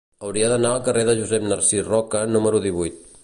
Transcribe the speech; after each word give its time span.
Hauria 0.27 0.47
d'anar 0.51 0.71
al 0.77 0.81
carrer 0.87 1.03
de 1.09 1.15
Josep 1.19 1.45
Narcís 1.51 1.85
Roca 1.91 2.25
número 2.37 2.63
divuit. 2.67 2.99